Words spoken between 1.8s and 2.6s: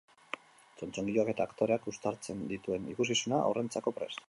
uztartzen